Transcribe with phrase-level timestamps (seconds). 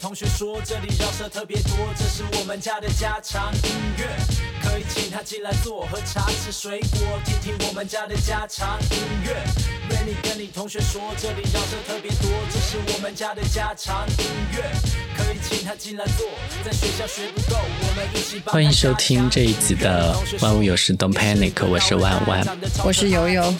[0.00, 3.60] 同学说这里饶舌特别多，这是我们家的家常音
[3.98, 4.16] 乐，
[4.76, 9.34] 可以请他进来坐，喝茶吃水果，听听我们家的家常音乐。
[9.88, 14.62] 愿你跟你同学说这里饶舌特别多，这是我们家的家常音乐，
[15.16, 16.26] 可以请他进来坐，
[16.62, 22.46] 在学校学不够，我们一起欢迎收听这一集的《万物有时 Don't Panic》，我是万万。
[22.84, 23.54] 我是悠悠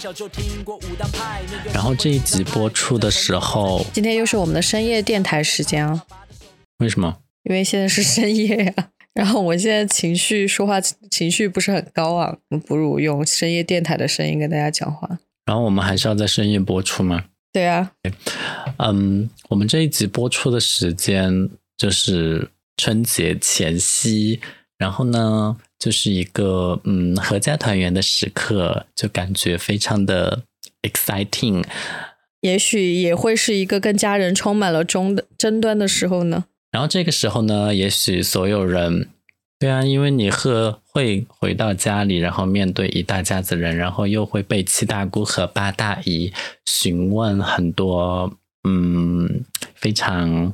[1.73, 6.03] 然后这一集播出的时候，今天又是我们的深夜电台时间啊，
[6.77, 7.17] 为什么？
[7.45, 15.19] 因为现在是深夜呀、然后我现在情绪说话情绪不是很高昂，不如用深夜电台的声音跟大家讲话。
[15.47, 17.25] 然后我们还是要在深夜播出吗？
[17.51, 17.93] 对啊，
[18.77, 21.49] 嗯，我们这一集播出的时间
[21.79, 24.39] 就是春节前夕，
[24.77, 30.43] 然后呢，就是一个嗯合家团圆的时刻，就感觉非常的
[30.83, 31.65] exciting。
[32.43, 36.45] 也许也会是一个跟家人充满了争的争端的时候呢。
[36.77, 39.09] 然后这个时候呢，也许所有人，
[39.59, 46.35] 对啊，因为你和会回到家里，然后面对一大家子人，然后又会被七大姑和八大姨
[46.67, 48.31] 询问很多
[48.69, 49.43] 嗯
[49.75, 50.53] 非常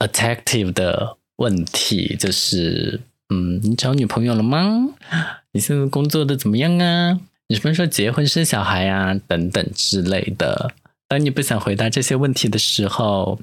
[0.00, 4.88] attractive 的问题，就是嗯，你找女朋友了吗？
[5.52, 7.20] 你现在工作的怎么样啊？
[7.46, 10.72] 你什么时候结婚生小孩呀、等等之类的。
[11.06, 13.38] 当你不想回答这些问题的时候，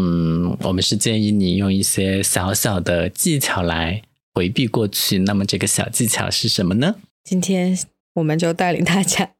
[0.00, 4.00] 嗯，我们是建议你用一些小小的技巧来
[4.32, 5.18] 回避过去。
[5.18, 6.96] 那么这个小技巧是什么呢？
[7.22, 7.78] 今天
[8.14, 9.32] 我们就带领大家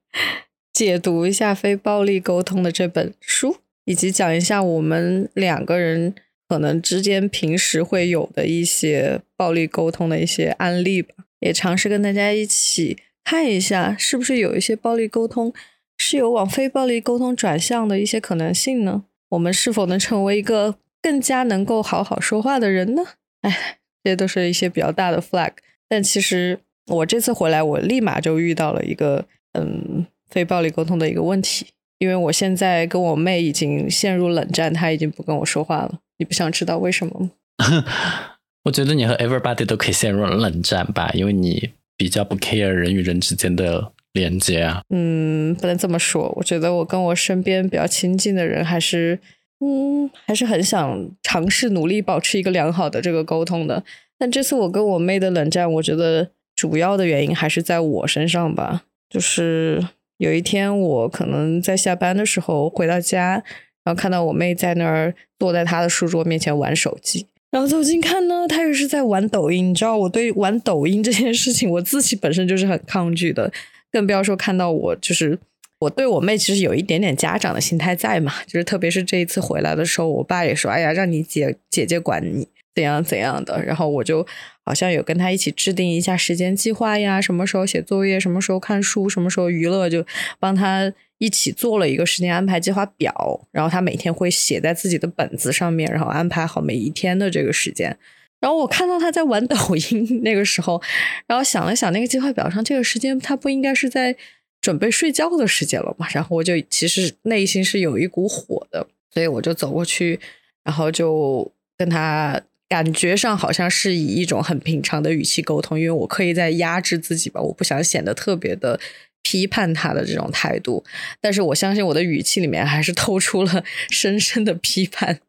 [0.72, 6.14] 解读一下非暴力沟通的这本书，以及讲一下我们两个人
[6.46, 11.14] 可能之间平时会有的一些暴力沟通的一些案例吧。
[11.40, 15.54] 也尝试跟大家一起看一下，是不是有一些暴力沟通
[15.96, 19.04] 是有往非暴力沟通转向的一些可能性呢？
[19.30, 23.02] 我们是否能成为一个更加能够好好说话的人呢？
[23.42, 25.52] 哎，这些都是一些比较大的 flag。
[25.88, 29.24] 但其实我这次回来，我立马就遇到了一个
[29.54, 31.66] 嗯非暴力沟通的一个问题，
[31.98, 36.00] 因为我现在跟我妹已经陷入冷战，她已经不跟我说话了。
[36.18, 37.30] 你不想知道为什么吗？
[38.64, 44.82] 我觉得你和 everybody 都可以陷入冷战吧，因为你比较不 care 人与人之间的连接啊。
[44.90, 46.32] 嗯，不能这么说。
[46.36, 49.18] 我觉得我跟我身边比较亲近的人，还是
[49.60, 53.84] 嗯，还是很想尝试努力保持一个良好的这个沟通的。
[54.18, 58.82] 但这次我跟我妹的冷战，我觉得主要的原因还是在我身上吧。
[59.08, 59.84] 就是
[60.18, 63.42] 有一天我可能在下班的时候回到家，
[63.84, 67.26] 然后看到我妹在那儿坐在她的书桌面前玩手机。
[67.50, 69.70] 然后走近看呢，她又是在玩抖音。
[69.70, 73.50] 你知道我对玩抖音这件事情，我自己本身就是很抗拒的，
[73.92, 75.38] 更不要说看到我就是
[75.80, 84.26] 我对我妹其实有一点点家长的心态在嘛，就是特别是这一次回来的时候，我爸也说：“哎呀，让你姐姐姐管你怎样怎样的。”然后我就
[84.64, 90.04] 好像有跟他一起制定一下时间计划呀，什么时候写作业，什么时候看书，什么时候娱乐，就
[90.38, 93.46] 帮他一起做了一个时间安排计划表。
[93.50, 97.96] 然后他每天会写在自己的本子上面，然后安排好每一天的这个时间。
[98.40, 99.54] 然后我看到他在玩抖
[99.90, 100.80] 音那个时候，
[101.26, 104.16] 然后想了想，那个计划表上这个时间，他不应该是在
[104.62, 106.08] 准备睡觉的时间了嘛？
[106.12, 110.18] 然后我就其实内心是有一股火的，所以我就走过去，
[110.64, 118.80] 然后就跟他感觉上好像是以一种很平常的语气沟通，因为我刻意在压制自己吧，我不想显得特别的
[119.22, 120.82] 批判他的这种态度，
[121.20, 125.20] 但是我相信我的语气里面还是透出了深深的批判，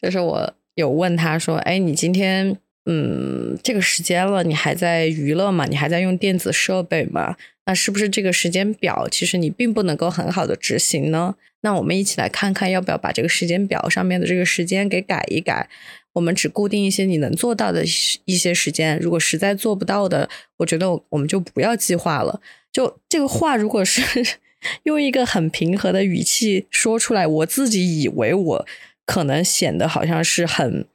[0.00, 0.54] 就是我。
[0.74, 5.66] 有问他说：“哎，你今天嗯这个时间了，你还在娱乐吗？
[5.66, 7.36] 你还在用电子设备吗？
[7.66, 11.36] 那是不是这个时间表其实你并不能够很好的执行呢？
[11.62, 15.68] 那我们一起来看看要不要把这个时间表上面的这个时间给改一改。
[16.12, 17.82] 我们只固定一些你能做到的
[18.26, 20.28] 一些时间，如果实在做不到的，
[20.58, 22.40] 我觉得我们就不要计划了。
[22.70, 24.02] 就这个话，如果是
[24.84, 28.66] 用一个很平和的语气说出来，我自己以为我。”
[29.06, 30.86] 可能显得好像是很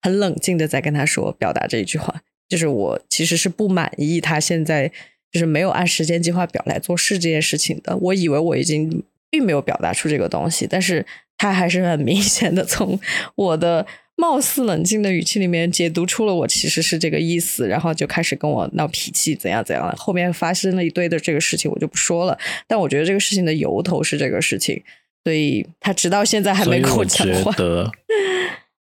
[0.00, 4.88] 很冷静的在跟他说表达这一句话，就是我其实是不满意他现在
[5.32, 7.96] 就是没有按时间计划表来做事这件事情的。
[7.96, 11.04] 我以为我已经并没有表达出这个东西，但是
[11.36, 12.98] 他还是很明显的从
[13.34, 13.84] 我的
[14.14, 19.92] 貌似冷静的语气里面解读出了我其实是这个意思，然后就开始跟我闹脾气，怎样怎样。
[19.96, 22.38] 后面发生了一堆的这个事情，我就不说了。
[22.66, 24.82] 但我觉得这个事情的由头是这个事情。
[25.26, 27.50] 所以他直到现在还没跟我讲话。
[27.50, 27.90] 我觉得，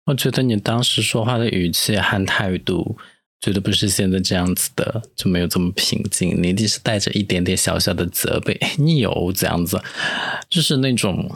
[0.08, 2.98] 我觉得你当时说话的语气和态度，
[3.40, 6.36] 绝对不是现在这样子的，就没有这么平静。
[6.42, 9.80] 你一定是带着一点点小小的责备， 你有这样子，
[10.50, 11.30] 就是那种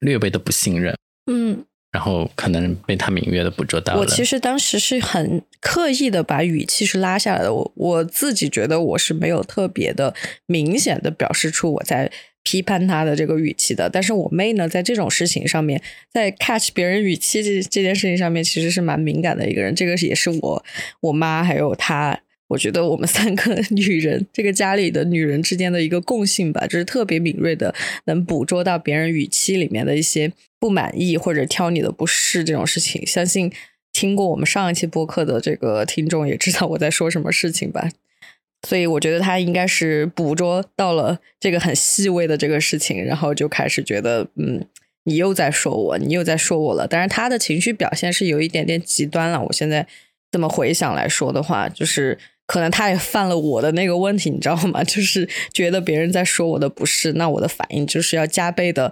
[0.00, 0.92] 略微的不信任。
[1.30, 4.00] 嗯，然后可能被他敏锐的捕捉到了。
[4.00, 10.12] 我其实当时是很刻意的把语气是拉下来的，我我自己觉得我是没有特别的
[10.46, 12.10] 明显的表示出我在
[12.48, 13.90] 批判他的这个语气的。
[13.90, 19.74] 但是我妹呢，在这种事情上面，在 catch 别人语气这这件事情上面，其实是蛮敏感的一个人。
[19.74, 20.64] 这个也是我
[21.00, 22.18] 我妈还有她。
[22.48, 27.74] 我觉得我们三个女人，这个家里的女人之间的一个共性吧，就是特别敏锐的，
[28.06, 33.06] 能捕捉到别人语气里面的一些不满意或者挑你的不是这种事情。
[33.06, 33.52] 相信
[33.92, 37.90] 听过我们上一期播客的这个听众也知道我在说什么事情吧。
[38.66, 44.66] 所以我觉得他应该是捕捉到了这个很细微的这个事情，然后就开始觉得，嗯，
[45.04, 46.86] 你又在说我，你又在说我了。
[46.86, 49.42] 当然，他的情绪表现是有一点点极端了。
[49.44, 49.86] 我现在
[50.30, 52.18] 这么回想来说的话，就是。
[52.50, 54.82] 可能他也犯了我的那个问题，你知道吗？
[54.88, 58.90] 就是觉得别人在说我的不是，那我的反应就是要加倍的，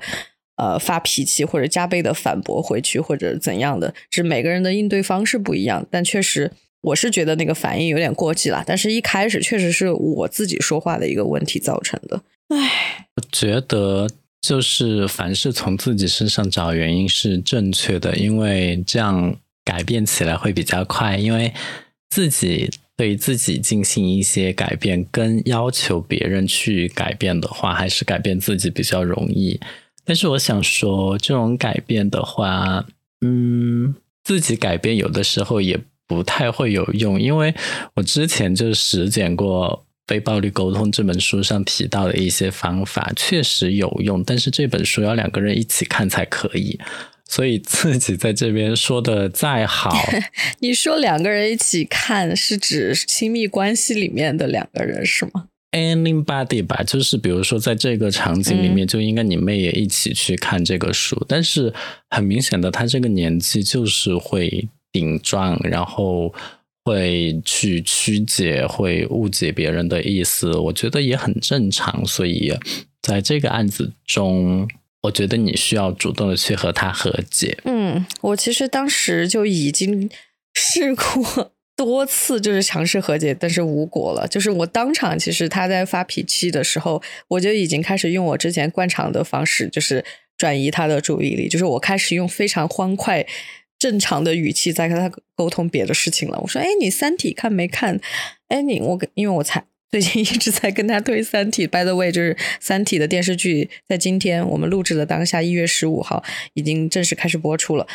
[0.56, 3.94] 呃，发脾气或者加倍的反驳回去，或者怎样的。
[4.10, 8.62] 是每个人的应对方式不一样，但确实我是觉得那个反应有点过激了。
[8.66, 12.22] 但是一开始确实是我自己说话的一个问题造成的。
[12.48, 14.08] 唉，我觉得
[14.40, 21.52] 就是凡是从自己身上找原因是正确的，因为这样改变起来会比较快，因为
[22.10, 22.70] 自己。
[22.98, 29.60] 对自己进行一些改变，跟要求别人去改变的话，还是改变自己比较容易。
[30.02, 32.86] 但是我想说，这种改变的话，
[33.20, 33.94] 嗯，
[34.24, 37.54] 自己改变有的时候也不太会有用，因为
[37.94, 44.22] 我之前就实践过《非暴力沟通》这本书上提到的一些方法，确实有用。
[44.22, 46.78] 但是这本书要两个人一起看才可以。
[47.28, 49.92] 所以自己在这边说的再好，
[50.60, 61.20] 你说两个人一起看是指亲密关系里面的两个人是吗？Anybody 吧，就是比如说在这个场景里面，就应该你妹也一起去看这个书。
[61.26, 61.74] 但是
[62.10, 66.32] 很明显的，他这个年纪就是会顶撞，然后
[66.84, 70.56] 会去曲解，会误解别人的意思。
[70.56, 72.04] 我觉得也很正常。
[72.06, 72.52] 所以
[73.02, 74.68] 在这个案子中。
[75.02, 77.56] 我觉得你需要主动的去和他和解。
[77.64, 80.10] 嗯，我其实当时就已经
[80.54, 84.26] 试过多次，就是尝试和解，但是无果了。
[84.26, 90.04] 就是我当场，其实他在发脾气的时候，我就已经开始用我之前惯常的方式，就是
[90.36, 91.48] 转移他的注意力。
[91.48, 93.24] 就是我开始用非常欢快、
[93.78, 96.38] 正常的语气在跟他沟通别的事情了。
[96.40, 98.00] 我说：“哎，你《三体》看没看？
[98.48, 106.24] 哎，你我因为我才。”最近一直在跟他推《三体》，By the way，就是《三体》的电视剧，在今天我们录制的当下，一月十五号
[106.54, 107.86] 已经正式开始播出了。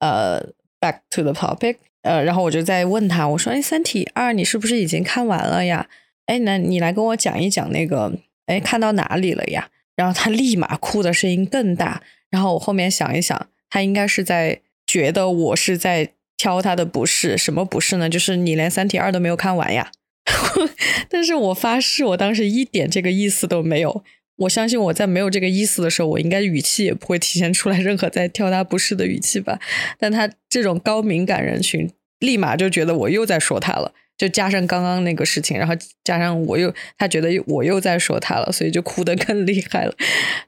[0.00, 0.44] 呃
[0.80, 5.88] ，Back to the topic，呃，然后我就在问他，我说：“哎，《三体二》你是不是已经看完了呀？
[6.26, 8.12] 哎，那你来跟我讲一讲那个，
[8.46, 12.02] 哎，看到哪里了呀？”然后他立马哭的声音更大。
[12.28, 14.60] 然后我后面想一想，他应该是在
[14.96, 16.08] 觉得我是在
[16.38, 18.08] 挑他的不是，什么不是呢？
[18.08, 19.90] 就是你连《三体二》都没有看完呀。
[21.10, 24.02] 但是我发誓，我当时一点这个意思都没有。
[24.38, 29.60] 我相信我在没有这个意思的时候，我应该语气也不会体现出来任何在挑他不是的语气吧。
[29.98, 31.90] 但他这种高敏感人群，
[32.20, 39.94] 立马就觉得我又在说他了，就加上刚刚那个事情，然后加上我又他觉得我又在说他了，所以就哭得更厉害了。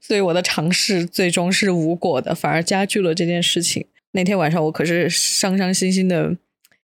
[0.00, 3.86] 所以我的尝试最终是无果的，反而加剧了这件事情。
[4.18, 6.36] 那天晚上我可是伤伤心心的。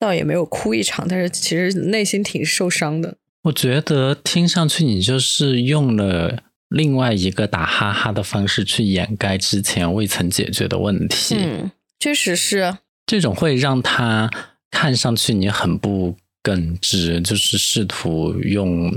[0.03, 3.15] 倒也没有哭一场，但是其实内心挺受伤的。
[3.45, 11.37] 我觉得听上去你就是用了另外一个打哈哈的方式去掩盖之前未曾解决的问题。
[11.39, 14.29] 嗯，确实是这种会让他
[14.73, 18.93] 看上去你很不耿直，就是试图用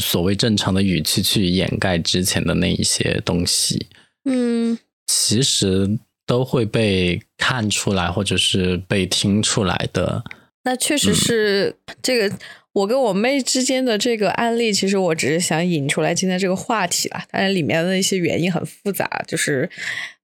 [0.00, 3.86] 所谓正常的语气去掩盖之前的那一些东西。
[4.24, 5.96] 嗯，其实
[6.28, 10.22] 都会被看出来，或者是被听出来的。
[10.64, 12.36] 那确实是这个，
[12.74, 17.22] 我跟我妹之间的这个案例，其实我只是想引出来今天这个话题了。
[17.30, 19.70] 但是里面的一些原因很复杂，就是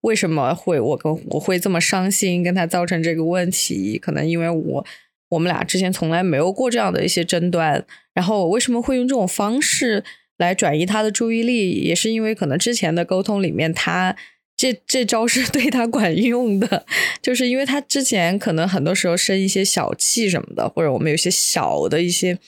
[0.03, 4.87] 为什么会我跟我会这么伤心，跟她造成这个问题，可能因为我
[5.31, 7.83] 我们俩之前从来没有过这样的一些争端。
[8.13, 10.05] 然后我为什么会用这种方式
[10.37, 14.15] 来转移他的注意力，也是因为可能之前的沟通里面他。
[14.57, 16.87] 这这招是对他管用的，
[17.21, 22.39] 就是因为他之前可能很多时候生一些小气什么的，或者我们有些小的一些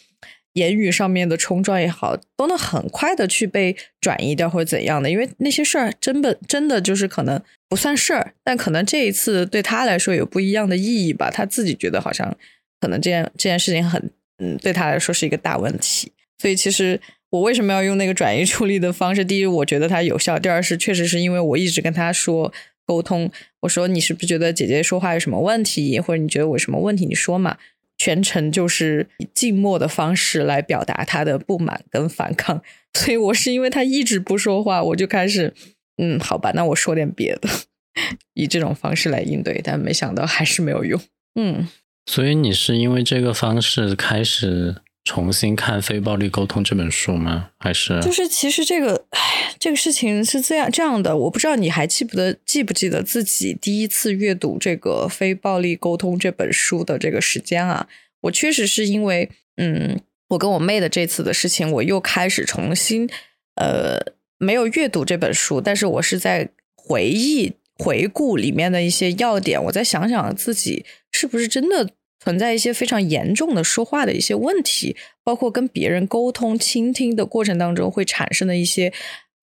[0.52, 5.10] 言语上面的冲撞也好，都能很快的去被转移掉或者怎样的。
[5.10, 11.30] 因为那些事儿真的真的就是可能不算事儿，但可能这一次对他来说有不一样的意义吧。
[11.30, 12.36] 他自己觉得好像
[12.80, 17.00] 可能这件这件事情很嗯，对他来说是一个大问题，所以其实。
[17.36, 19.24] 我为什么要用那个转移处理的方式？
[19.24, 22.52] 第一，我觉得它有效；第二是，确实是因为我一直跟他说
[22.84, 23.30] 沟通。
[23.60, 27.58] 我说你是不是觉得姐姐说话有什么问题，或者你觉得我什么问题，你说嘛。
[27.98, 32.62] 全程就是以静默的方式来表达他的不满跟反抗，
[32.92, 35.54] 所以我是因为他一直不说话，我就开始，
[35.96, 37.48] 嗯，好吧，那我说点别的，
[38.34, 41.00] 以这种方式来应对，但没想到还是没有用，
[41.36, 41.66] 嗯。
[42.04, 44.76] 所以你是因为这个方式开始
[45.06, 47.50] 重新看《非暴力沟通》这本书吗？
[47.58, 57.88] 还是就是其实这个，唉，这个事情是这样这样的，我不知道你还记不得记不记得自己第一次阅读这个《非暴力沟通》这本书的这个时间啊？
[58.22, 63.08] 我确实是因为，嗯，我跟我妹的这次的事情，我又开始重新，
[63.54, 64.00] 呃，
[64.38, 71.90] 没有阅读这本书，但是我是在回忆、回顾里面的一些要点，我再想想自己是不是真的
[72.26, 78.92] 存在一些非常严重的说话的一些问题，包括跟别人沟通、倾听的过程当中会产生的一些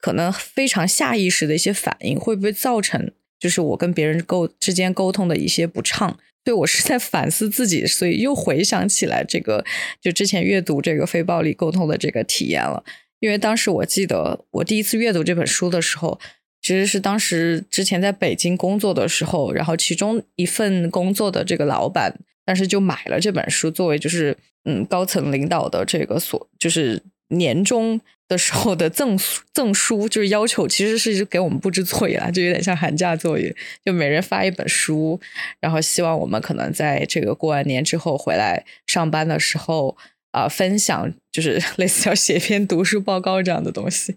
[0.01, 6.19] 可能非常下意识的一些反应，会不会造成就是我跟别人沟之间沟通的一些不畅。
[6.43, 9.63] 对我是在反思自己，所以又回想起来这个，
[10.01, 12.83] 就之前阅读这个非暴力沟通的这个体验了。
[13.21, 16.19] 因为当时我记得我第一次阅读这本书的时候，
[16.61, 27.01] 其实是当时之前在北京工作的时候，然后其中一份工作的这个老板，但是就买了这本书作为就是嗯高层领导的这个所就是。
[27.29, 29.17] 年终的时候的赠
[29.51, 35.19] 赠书，就是要求其实是给我们布置作业啦，就有点像寒假作业，就每人发一本书，
[35.59, 39.97] 然后希望我们可能在这个过完年之后回来上班的时候
[40.29, 44.15] 啊，分享就是 类似要写篇读书报告这样的东西，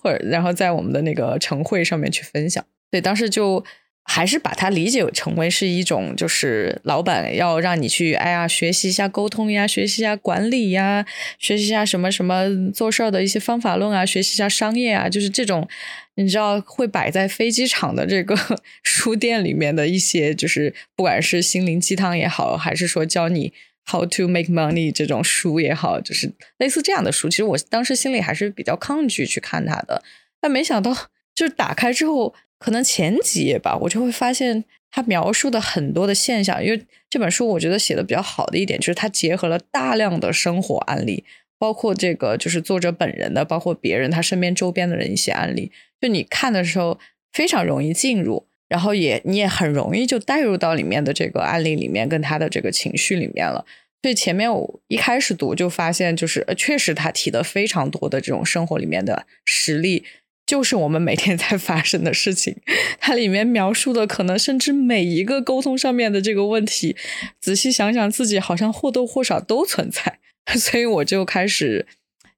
[0.00, 2.64] 或者然后在我们的那个晨会上面去分享。
[2.90, 3.62] 对，当时就。
[4.08, 11.04] 还是把它理解成为是一种，就是老板要让你去，哎呀，学习一下沟通呀，学习一下管理呀，
[11.38, 15.68] 学习一下什么什么做事儿的一些方法论啊，学习一下商业啊，就是这种，
[16.14, 18.36] 你知道会摆在飞机场的这个
[18.84, 23.52] 书店里面的一些，就是不管是心灵鸡汤也好，还是说教你
[23.90, 30.02] how to make money 这种书也好，就是类似这样的书，其实我当时心里还是比较抗拒去看它的，
[30.40, 30.94] 但没想到
[31.34, 32.34] 就是打开之后。
[32.58, 36.64] 可能前几页吧，我就会发现他描述的很多的现象。
[36.64, 41.24] 因为这本书我觉得写的比较好的一点，就是它结合了大量的生活案例，
[41.58, 45.70] 包括这个就是作者本人的，包括别人他身边周边的人一些案例。
[46.00, 46.98] 就你看的时候
[47.32, 53.66] 非常容易进入，然后也你也很容易就带入到里面的这个案例里面，跟他的这个情绪里面了。
[54.02, 60.04] 所以前面我一开始读就发现，就是确实他提的非常多的这种生活里面的实例。
[60.46, 62.56] 就是我们每天在发生的事情，
[63.00, 66.96] 它里面描述的可能甚至每一个沟通上面的这个问题，
[67.40, 70.20] 仔细想想自己好像或多或少都存在，
[70.56, 71.86] 所以我就开始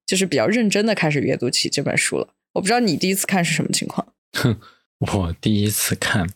[0.07, 2.29] 就是比较认真的开始阅读起这本书了。
[2.55, 4.09] 我不知道你第一次看是什么情况？
[4.33, 4.59] 哼，
[5.01, 6.27] 我第一次看，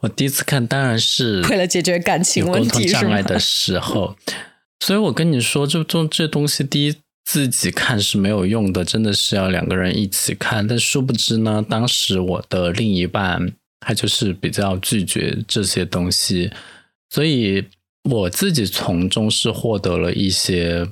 [0.00, 4.16] 我第一次看当然是 为了解决感情问题障碍的时候，
[4.80, 6.96] 所以我跟你说，这这这东西第一。
[7.32, 10.66] 自己看是没有用的，真的是要两个人一起看。
[10.66, 16.50] 但殊不知呢，当时我的另一半他就是比较拒绝这些东西，
[17.08, 17.64] 所以
[18.10, 20.84] 我自己从中是获得了一些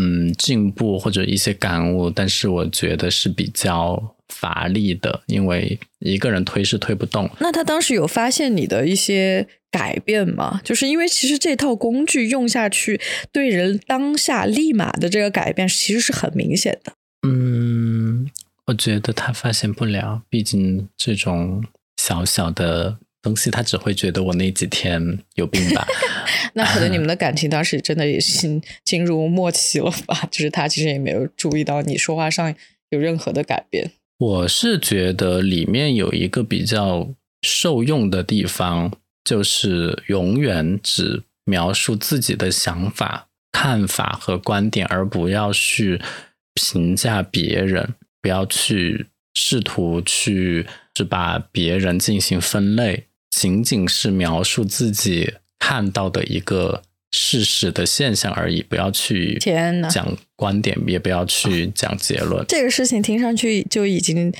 [0.00, 7.28] 嗯进步或者一些感悟，但是我觉得是比较乏力的，因为一个人推是推不动。
[7.38, 9.46] 那他当时有发现你的一些？
[9.72, 13.00] 改变嘛，就是因为其实这套工具用下去，
[13.32, 16.92] 对人当下立马的这个改变，其实是很明显的。
[17.26, 18.30] 嗯，
[18.66, 21.64] 我觉得他发现不了，毕竟这种
[21.96, 25.86] 小小的东西，他只会觉得我那几天有病吧。
[26.54, 30.26] 那可能你们的感情当时真的也进进入末期了吧？
[30.30, 32.54] 就是他其实也没有注意到你说话上
[32.90, 33.92] 有任何的改变。
[34.18, 37.08] 我是觉得里面有一个比较
[37.40, 38.92] 受用的地方。
[39.24, 46.00] 就是永远只描述自己的想法、看法和观点，而不要去
[46.54, 59.38] 评价别人，不要去试图去是把别人进行分类，仅仅是描述自己看到的一个事实的现象而已，不要去
[59.90, 62.44] 讲观点，也不要去讲结论。
[62.48, 64.32] 这个事情听上去就已经。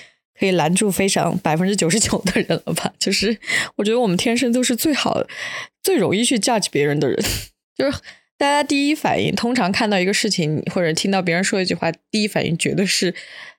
[0.43, 2.93] 可以拦住非常百分之九十九的人了吧？
[2.99, 3.39] 就是
[3.77, 5.25] 我觉得我们天生都是最好、
[5.85, 7.17] 最容易去 judge 别人的人。
[7.77, 7.97] 就是
[8.37, 13.15] 大家第一反应，通常看到一个事情或者听到别人说一句话，第一反应绝对是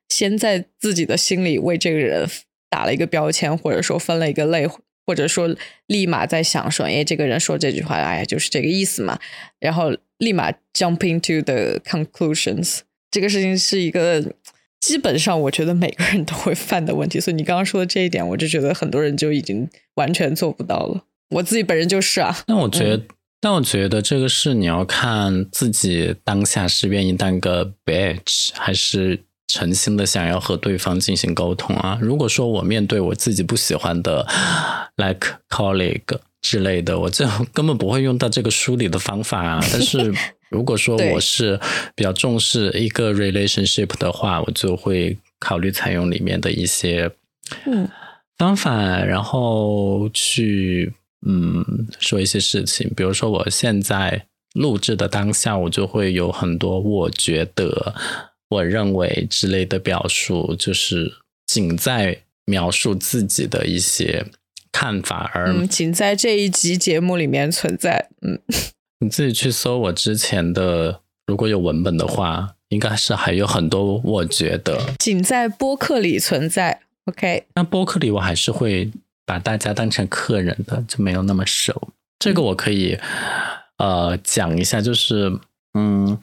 [0.10, 2.30] 先在自己的心里为这个人
[2.70, 4.68] 打了一个标签，或者说分了一个类，
[5.08, 5.56] 或者说
[5.88, 9.18] 立马在想说：“哎，这个人说这句话，哎呀，就是这个意思嘛。”
[9.62, 12.80] 然后立马 jump into the conclusions。
[13.10, 14.34] 这个事情是一个。
[14.84, 17.18] 基本上我觉得每个人都会犯的问题。
[17.18, 21.06] 所以你刚刚说的这一点，我就觉得很多人就已经完全做不到了。
[21.30, 22.36] 我自己本人就是啊。
[22.48, 23.02] 那我觉得，
[23.40, 31.98] 但我觉得这个是你要看自己当下是愿意当个 bitch，还是诚心的想要和对方进行沟通啊。
[32.02, 34.28] 如果说我面对我自己不喜欢的
[34.98, 39.64] ，like colleague 之类的，我就根本不会用到这个梳理的方法啊。
[39.72, 40.14] 但是
[40.54, 41.60] 如果说我是
[41.96, 47.12] 比较重视一个 relationship 的话，我就会考虑采用里面的一些
[47.66, 47.90] 嗯
[48.38, 50.94] 方法，然后去
[51.26, 51.66] 嗯
[52.00, 52.88] 说一些事情。
[52.96, 57.96] 比如说我现在录制的当下，我就会有很多我觉得、
[58.50, 61.12] 我认为之类的表述，就是
[61.48, 64.26] 仅在描述自己的一些
[64.72, 68.10] 看法，而嗯，仅在这一集节目里面存在。
[68.22, 68.40] 嗯，
[69.00, 74.80] 你自己去搜我之前的，如果有文本的话，应该是还有很多我觉得。
[75.00, 76.82] 仅在播客里存在。
[77.06, 78.90] OK，那播客里我还是会
[79.26, 81.90] 把大家当成客人的，就没有那么熟。
[82.20, 82.98] 这个我可以
[83.78, 85.38] 呃讲一下，就是
[85.74, 86.18] 嗯，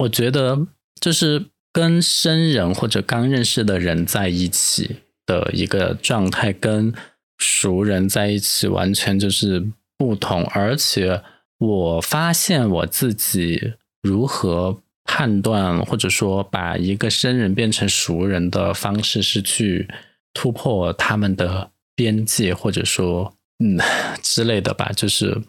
[0.00, 0.66] 我觉得
[1.00, 6.92] 就是跟生人或者刚认识的人在一起的一个状态，跟
[7.38, 9.66] 熟人在一起完全就是
[9.96, 11.22] 不同，而且
[11.58, 19.88] 我发现我自己如何判断，或者说把一个生人变成熟人的方式是去
[20.34, 23.78] 突破他们的边界，或者说嗯
[24.22, 24.92] 之类的吧。
[24.94, 25.40] 就是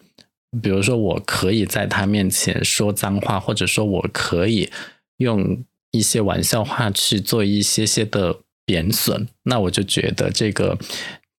[0.62, 4.70] 比如说，我可以在他面前说脏话，或者说我可以
[5.18, 8.34] 用一些玩笑话去做一些些的
[8.64, 10.78] 贬损，那我就觉得这个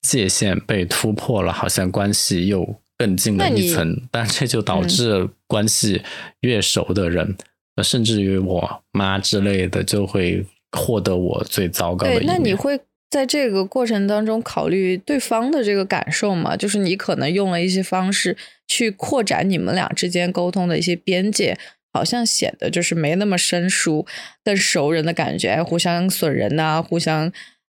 [0.01, 3.99] 界限被突破了，好像关系又更近了一层。
[4.11, 6.03] 但这就导致关系
[6.41, 7.35] 越熟的人，
[7.77, 12.27] 嗯、甚至于我妈之类的，就会获得我最糟糕的一面。
[12.27, 16.55] 那你会在这个过程当中考虑对方的这个感受吗？
[16.55, 21.57] 就是你可能用了一些方式去扩展你们俩之间沟通的一些边界。
[21.91, 24.05] 好像显得就是没那么生疏，
[24.43, 27.25] 更熟人的感觉，互相损人呐、啊，互相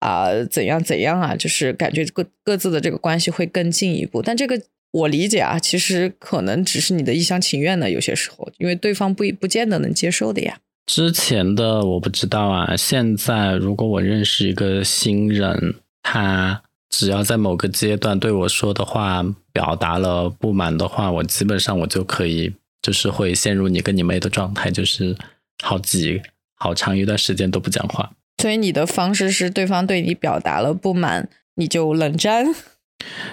[0.00, 4.20] 啊、呃、怎样怎样啊，就是感觉各各自的这个关系会更进一步。
[4.20, 4.61] 但这个
[4.92, 10.59] 我理解啊，其实可能只是你的一厢情愿的，有些时候，因为对方不不见得能接受的呀。
[10.87, 22.52] 之前的我不知道啊，现在如果我认识一个新人，他只要在某个阶段对我说的话表达了不满的话，我基本上我就可以。
[22.83, 25.16] 就是会陷入你跟你妹的状态，就是
[25.62, 26.20] 好几
[26.57, 28.11] 好长一段时间都不讲话。
[28.38, 32.44] 所以你的方式是对方对你表达了不满，你就冷战？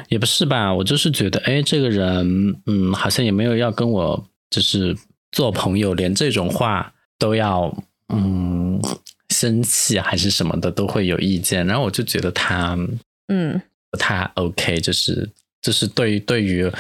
[0.08, 4.95] 也不是吧，我就是觉得，哎，这个人，嗯，好像也没有要跟我就是
[5.32, 7.76] 做朋友，连这种话都要，
[8.13, 8.82] 嗯，
[9.30, 12.78] 生气还是什么的都会有意见，然后我就觉得他，
[13.28, 15.30] 嗯，不太 OK，就是
[15.62, 16.72] 就是对于对于，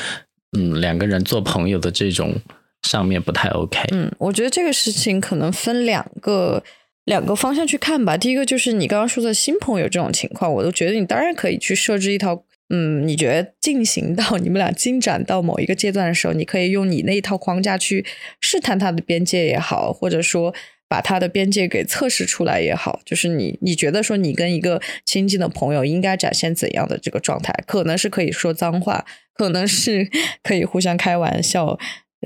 [0.57, 2.35] 嗯，两个人做朋友的这种。
[2.83, 6.63] 上面不太 OK，嗯，我觉得这个事情可能分两个
[7.03, 8.15] 两个方向去看吧。
[8.15, 18.05] 第一个就是你刚刚说的新朋友这种情况，我都觉得你当然可以去设置一套，嗯，你觉得进行到 你们俩进展到某一个阶段的时候，你可以用你那一套框架去
[18.39, 20.53] 试探他的边界也好，或者说
[20.87, 30.09] 把他的边界给测试出来也好，就是你你觉得说你跟一个亲近的朋友应该展现怎样的这个状态，可能是可以说脏话，可能是
[30.43, 31.77] 可以互相开玩笑。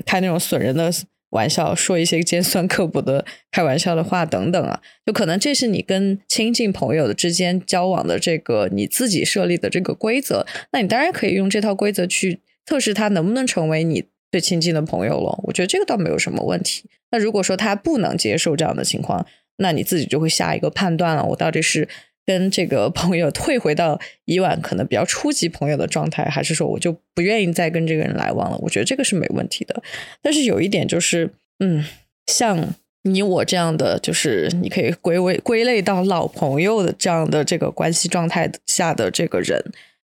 [0.04, 0.90] 开那种损人的
[1.34, 10.46] 玩笑，说一些尖酸刻薄的开玩笑的话等等啊，就可能这是你跟亲近朋友的之间交往的这个你自己设立的这个规则。
[10.72, 15.38] 那你当然可以用这套规则去测试他能不能成为你最亲近的朋友了。
[15.44, 16.88] 我觉得这个倒没有什么问题。
[17.10, 19.26] 那如果说他不能接受这样的情况，
[19.58, 21.88] 那你自己就会下一个判断了：我到底是
[22.26, 28.58] 跟这个朋友退回到以往可能比较初级朋友的状态，还是说我就不愿意再跟这个人来往了？
[28.58, 29.82] 我觉得这个是没问题的。
[30.22, 31.84] 但是有一点就是，嗯，
[32.26, 39.62] 像你我这样的，就是你可以归为归类到老朋友的这样的这个关系状态下的这个人，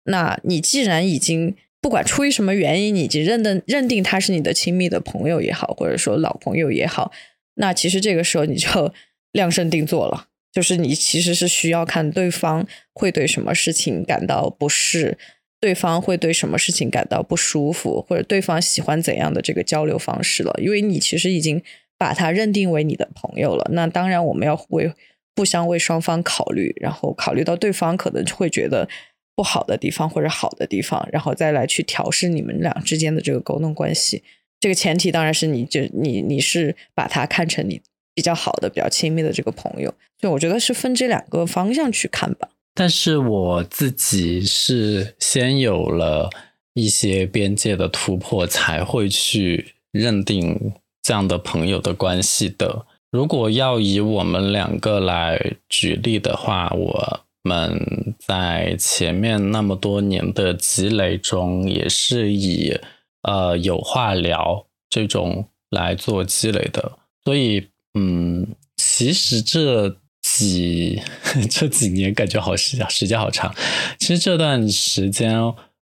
[0.05, 7.11] 那你既然已经不管出于什么原因，你已经认的认定他是你的亲密的朋友也好，或者说老朋友也好，
[7.57, 8.93] 那其实这个时候你就
[9.33, 10.29] 量身定做了。
[10.55, 15.19] 就是你其实是需要看对方会对什么事情感到不适，
[15.61, 20.55] 对方会对什么事情感到不舒服，或者对方喜欢怎样的这个交流方式了。
[20.59, 21.61] 因为你其实已经
[21.99, 23.69] 把他认定为你的朋友了。
[23.73, 24.93] 那当然我们要为
[25.35, 28.89] 互相为双方考虑，然后考虑到对方可能会觉得
[29.35, 34.23] 不好的地方或者好的地方，然后再来去调试你们俩之间的这个沟通关系。
[34.61, 37.83] 这个前提当然是你就你你是把他看成你
[38.15, 39.93] 比较好的、比较亲密的这个朋友。
[40.21, 42.49] 所以我觉得是分这两个方向去看吧。
[42.75, 46.31] 但是我自己是先有了
[46.73, 50.73] 一些边界的突破，才会去认定
[51.03, 52.87] 这样的朋友的关系的。
[53.13, 62.77] 如果要以我们两个来举例的话，我们在前面那么多年的积累中，也是以
[63.23, 66.99] 呃有话聊这种来做积累的。
[67.25, 71.01] 所以，嗯，其实这几
[71.51, 73.55] 这几年感觉好时时间好长。
[73.99, 75.39] 其实这段时间，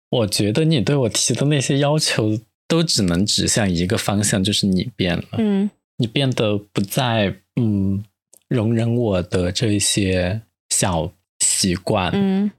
[0.10, 5.24] 我觉得你对我提的那些要求，都只能指向一个方向，就是你变了。
[5.38, 5.70] 嗯。
[5.98, 8.04] 你变得不再嗯
[8.48, 12.50] 容忍我的这些小习惯，嗯，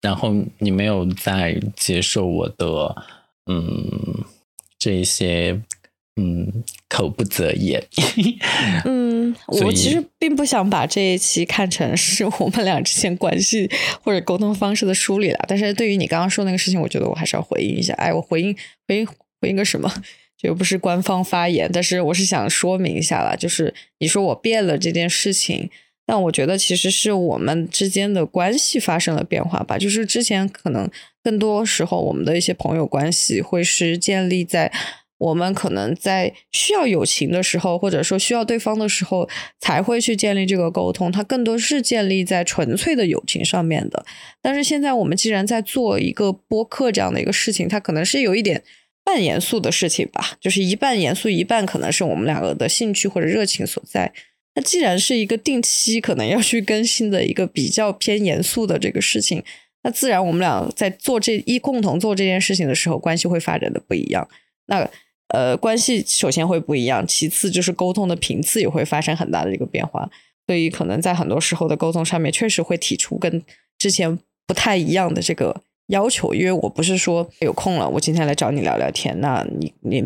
[0.00, 2.96] 然后你没有再接受我的
[3.46, 4.24] 嗯
[4.76, 5.62] 这一些
[6.22, 7.82] 嗯口不择言，
[8.84, 13.70] 嗯，我其实并不想把这一期看成是我们俩之间关系
[14.02, 17.94] 或者沟通方式的梳理了，但是对于你刚刚说那个事情，我觉得我还是要回应一下。
[17.94, 18.54] 哎，我回应
[18.86, 19.06] 回应
[19.40, 19.90] 回应个什么？
[20.36, 25.70] 这又不是官方发言，但是我是想说明一下啦，就是你说我变了这件事情，
[26.06, 29.78] 但我觉得其实是我们之间的关系发生了变化吧。
[29.78, 30.90] 就是之前可能
[31.22, 34.72] 更多时候我们的一些朋友关系会是建立在
[35.20, 39.28] 我们可能在需要友情的时候，或者说需要对方的时候
[39.60, 44.04] 才会去建立这个沟通，它更多是建立在纯粹的友情上面的。
[44.42, 48.62] 但是现在我们既然在做一个播客这样的一个事情，它可能是有一点。
[49.02, 54.12] 半严肃的事情吧，就是一半严肃，一半可能是我们两个的兴趣或者热情所在。
[54.54, 59.42] 那既然是一个定期可能要去更新的一个比较偏严肃的这个事情，
[59.82, 64.28] 那自然我们俩在做这一共同做这件事情的时候，关系会发展的不一样。
[64.66, 64.88] 那
[65.32, 70.08] 呃，关系首先会不一样，其次就是沟通的频次也会发生很大的一个变化。
[70.46, 73.42] 所以可能在很多时候的沟通上面，确实会提出跟
[73.78, 75.62] 之前不太一样的这个。
[75.90, 80.00] 要求，因为我不是说有空了，我今天来找你聊聊天，那你你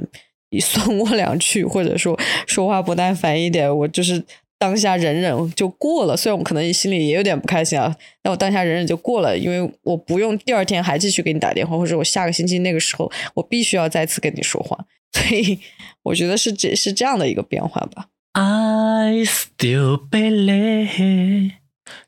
[0.48, 4.24] 你损我两句，或者说说话不耐烦一点，我就是
[4.58, 6.16] 当下忍忍就过了。
[6.16, 15.58] 虽然我可能心里也有点不开心啊，但我当下忍忍就过了，因为我不用第二天还继续给你打电话，或者我下个星期那个时候我必须要再次跟你说话，所以
[16.02, 18.08] 我觉得是这是这样的一个变化吧。
[18.32, 21.52] I still believe，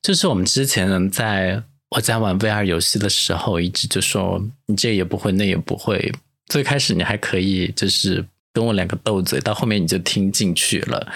[0.03, 1.63] 就是我们之前在。
[1.91, 6.13] 我在玩 VR 游戏的时候，一直就说你这也不会，那也不会。
[6.47, 11.07] 最开始你还可以，就是跟我两个斗嘴，到后面你就听进去了，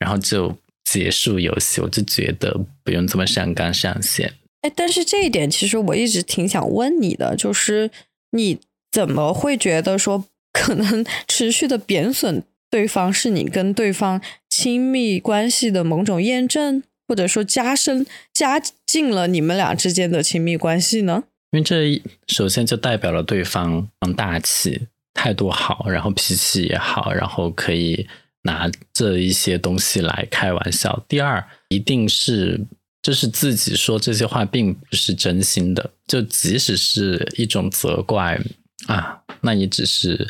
[0.00, 1.80] 然后就结束游戏。
[1.80, 4.34] 我就觉得不用这么上纲上线。
[4.62, 7.92] 哎，但是这一点其实我一直挺想问你的，就是
[8.32, 8.58] 你
[8.90, 16.82] 怎么会觉得说可能持续的贬损对方是你跟对方亲密关系的某种验证？
[17.08, 21.24] 或者说加深、加进了你们俩之间的亲密关系呢？
[21.50, 28.06] 因为这首先就代表了对方大气、态度好，然后脾气也好，然后可以
[28.42, 31.04] 拿这一些东西来开玩笑。
[31.08, 32.64] 第二，一定是
[33.02, 38.40] 就是自己说这些话并不是真心的，就即使是一种责怪
[38.86, 40.28] 啊，那也只是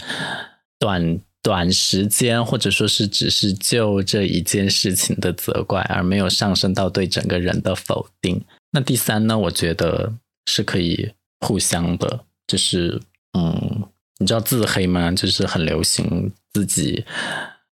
[0.79, 1.20] 短。
[1.42, 8.38] 短时间，或者说是只是就这一件事情的责怪，而没有上升到对整个人的否定。
[8.73, 9.38] 那第三呢？
[9.38, 10.12] 我觉得
[10.44, 13.01] 是可以互相的，就是
[13.33, 15.11] 嗯，你知道自黑吗？
[15.12, 17.07] 就是很流行自己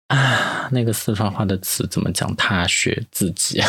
[0.10, 2.36] 啊，那个四川话的词怎么讲？
[2.36, 3.60] 他学自己，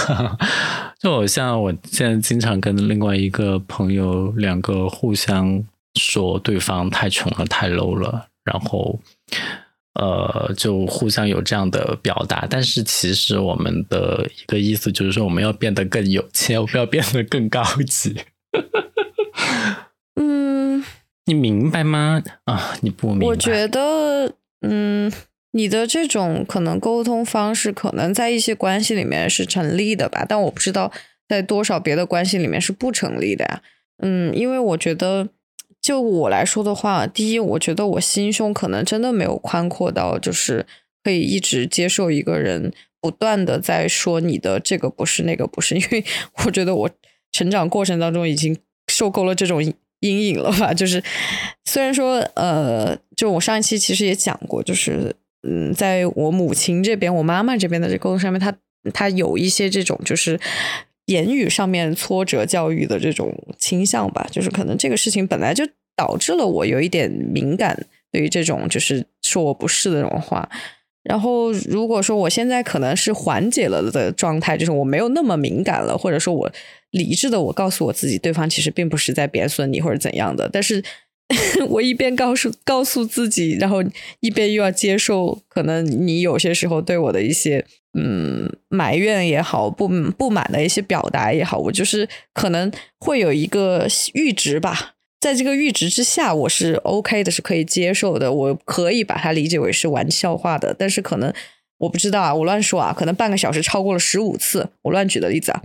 [1.01, 5.65] 就好像我现在经常跟另外一个朋友两个互相
[5.97, 9.01] 说对方太穷了、太 low 了，然后。
[9.99, 18.15] 呃，就互相有这样的表达，但是其实我们的一个意思就是说，我们要变得更有钱，我们要变得更高级。
[20.17, 20.85] 嗯，
[21.25, 22.23] 你明白吗？
[22.45, 23.27] 啊，你不明白？
[23.29, 25.11] 我觉得，嗯，
[25.53, 30.93] 你的这种可能沟通方式，可能在一些关系里面是成立的吧，但我不知道
[31.27, 33.63] 在多少别的关系里面是不成立的呀。
[34.03, 35.31] 嗯，因为我觉得。
[35.87, 40.67] 就我来说的话，第一，我觉得我心胸可能真的没有宽阔到，就是
[41.05, 46.05] 可以一直接受一个人不断的在说你的这个不是那个不是， 因为
[46.45, 46.91] 我觉得我
[47.31, 49.63] 成长过程当中已经受够了这种
[50.01, 50.75] 阴影了吧。
[50.75, 51.01] 就是
[51.65, 55.15] 虽然说，呃，就我上一期其实也讲过，就是
[55.49, 58.53] 嗯，在我母亲这边，我妈妈这边的这沟通上面，她
[58.93, 60.41] 她有一些这种就是。
[61.07, 65.65] 言语上面挫折教育的这种倾向吧，就是可能这个事情本来就
[65.97, 70.49] 导致了我有一点敏感，对于这种就是说我不是的这种话。
[71.03, 76.51] 然后如果说我现在可能是缓解了的状态，就是我没有那么敏感了，或者说我
[76.91, 80.83] 理智的我告诉我自己，对方其实并不是在贬损你或者怎样的，但是
[81.71, 83.83] 我一边告诉告诉自己，然后
[84.19, 87.65] 一边又要接受可能你有些时候对我的一些
[87.97, 94.96] 嗯埋怨也好，不不满的一些表达也好，我就是可能会有一个阈值吧。
[95.27, 100.73] 在这个阈值之下，我是 OK 的，是可以接受的，我可以把它理解为是玩笑话的。
[100.73, 101.35] 但是可能
[101.79, 105.61] 我不知道啊，我乱说啊，可能半个小时超过了十五次，我乱举的例子啊，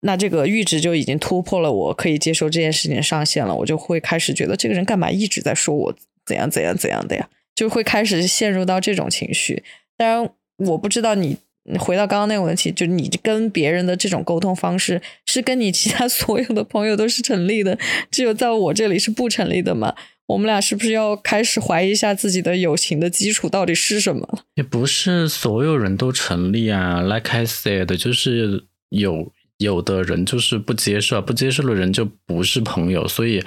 [0.00, 5.94] 那这个阈值就已经突破了我可以接受这件事情上限了，我就会开始觉得这个人干嘛一直在说我
[6.26, 9.62] 怎样怎样怎样的呀，就会开始陷入到这种情绪。
[9.96, 10.30] 当然，
[10.66, 11.36] 我不知道你。
[11.78, 17.78] 回到刚刚那个问题，就你跟别人的这种沟通方式，是跟你其他所有的朋友都是成立的，
[18.10, 19.94] 只有在我这里是不成立的吗？
[20.26, 24.44] 我们俩是不是要开始怀疑一下自己的友情的基础到底是什么？
[24.54, 33.42] 也不是所有人都成立啊，Like I said，就是有有的人就是不接受，不接受的人就不是朋友，所以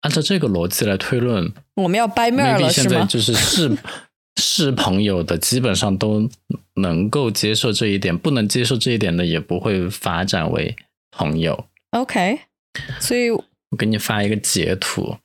[0.00, 3.06] 按照这个逻辑来推论，我们要掰面了是吗？
[3.08, 3.76] 就是是。
[4.38, 6.28] 是朋友的，基本上都
[6.74, 10.76] 能够接受这一点；不能接受这一点的，也不会发展为
[11.10, 11.66] 朋友。
[11.90, 12.38] OK，
[13.00, 13.44] 所以我
[13.76, 15.16] 给你发一个截图。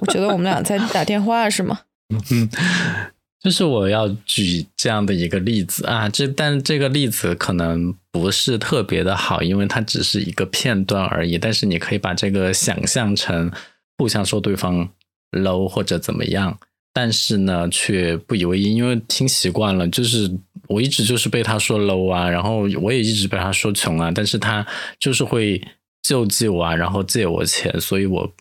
[0.00, 1.80] 我觉得我们俩在打电话是吗？
[2.30, 2.48] 嗯，
[3.38, 11.36] 就是我要举这样的一个例子啊，这但这个例子可能不是特别的好，因为它只是一个片段而已。
[11.36, 13.52] 但是你可以把这个想象成
[13.98, 14.88] 互相说对方
[15.32, 16.58] low 或者怎么样。
[16.96, 20.30] 但是呢，却不以为意，因为听习惯了，就是
[20.68, 24.64] 我一直就是被他说 low 啊，然后我也一直被他说穷啊，但是他
[25.00, 25.60] 就是会
[26.02, 28.32] 救济我啊，然后借我钱，所以我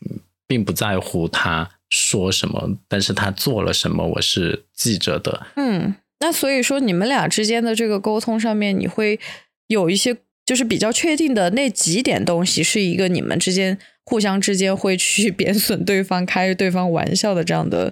[0.47, 5.47] 并不在乎他说什么，但是他做了什么，我是记着的。
[5.55, 9.19] 嗯，那所以说你们俩之间的这个沟通上面，你会
[9.67, 17.91] 有一些就是比较确定的那几点东西，是一个你们之间互相之间会去 贬损对方、开对方玩笑的这样的。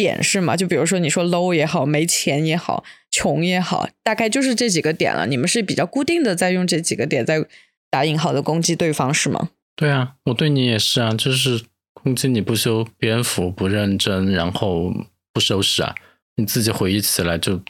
[0.00, 0.56] 点是吗？
[0.56, 5.26] 就比如说你说 low 也好，没钱也好，穷也好，大概就是这几个点了。
[5.26, 7.44] 你们是比较固定的在用这几个点在
[7.90, 9.50] 打引号的攻击对方是吗？
[9.76, 14.90] 对啊，我对你也是啊，就是攻击你不修边幅、不认真，然后
[15.34, 15.94] 不收拾啊。
[16.36, 17.60] 你自己回忆起来就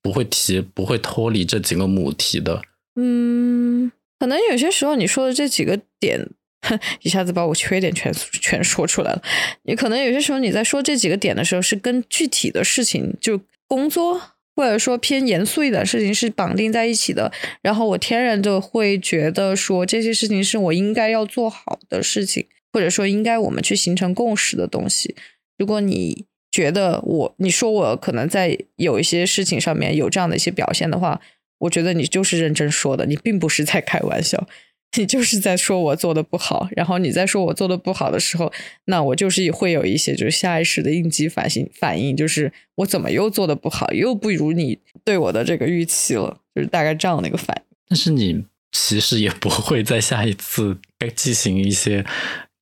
[0.00, 2.62] 不会提，不会脱离这几个母题的。
[2.96, 6.30] 嗯，可能有些时候你说的这几个点。
[7.02, 9.22] 一下子把我缺点全全说出来了。
[9.64, 14.20] 你可能有些时候你在说这几个点的时候，是跟具体的事情，就工作
[14.56, 17.32] 或者说偏严肃一点事情是绑定在一起的。
[17.62, 25.14] 然后我天然的会觉得说这些事情是我应该要做好的事情，或者说应该我们去形成共识的东西。
[25.58, 31.20] 如果你觉得我你说我可能在有一些事情上面有这样的一些表现的话，
[31.58, 34.46] 我觉得你就是认真说的，你并不是在开玩笑。
[34.96, 38.52] 你就是在说我做的不好，然后你在说我做的不好的时候，
[38.84, 47.76] 那我就是会有一些就是下意识的应激反应，反应就是我怎么又做的不好，又不如你对我的这个预期了，就是大概这样的一个反应。
[47.88, 50.78] 但是你其实也不会在下一次
[51.16, 52.04] 进行一些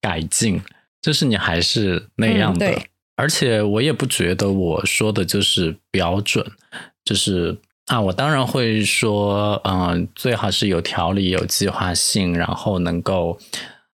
[0.00, 0.60] 改进，
[1.00, 2.82] 就是你还是那样的，
[3.16, 6.44] 而且我也不觉得我说的就是标准，
[7.04, 7.58] 就是。
[7.92, 13.38] 啊，我当然会说，嗯，最好是有条理、有计划性，然后能够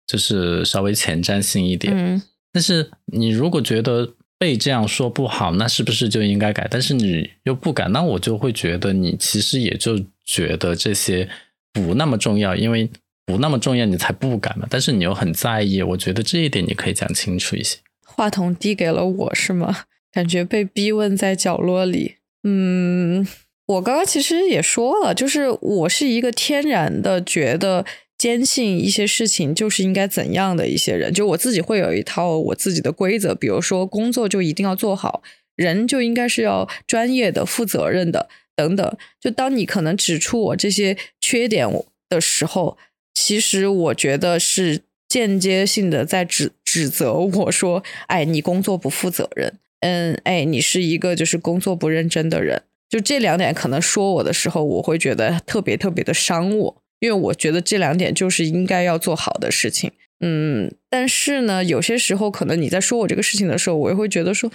[0.08, 1.94] 就是稍微前瞻性一点。
[1.96, 2.20] 嗯，
[2.52, 6.68] 但是你如果觉得被这样说不好，那是不是就应该改？
[6.72, 11.30] 但是你又不改，那我就会觉得你其实也就觉得这些
[11.72, 12.90] 不那么重要，因为
[13.28, 14.66] 不那么重要，你才不改嘛。
[14.72, 17.78] 但是你又很在意，我觉得这一点你可以讲清楚一些。
[18.04, 19.84] 话筒递给了我是吗？
[20.12, 22.16] 感觉被逼问在角落里。
[22.44, 23.28] 嗯。
[23.66, 27.86] 我刚刚其实也说了，就是我是一个天然的觉得
[28.18, 35.24] 坚信一些事情就是应该怎样的一些人，就我自己会有一套我自己的规则，比如说工作就一定要做好，
[35.56, 38.98] 人就应该是要专业的、负责任的等等。
[39.22, 41.68] 就当你可能指出我这些缺点
[42.10, 42.78] 的时候，
[43.14, 59.92] 其实我觉得是间接性的在指指责我说：“哎，你工作不负责任，嗯，哎，你是一个就是工作不认真的人。”就这两点，可能说我的时候，我会觉得特别特别的伤我，因为我觉得这两点就是应该要做好的事情。
[60.20, 64.52] 嗯，但是呢，有些时候可能你在说我这个事情的时候，我也会觉得说，